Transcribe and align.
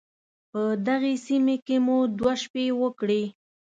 په 0.51 0.61
دغې 0.87 1.13
سيمې 1.25 1.55
کې 1.65 1.77
مو 1.85 1.97
دوه 2.17 2.33
شپې 2.41 2.65
وکړې. 2.81 3.23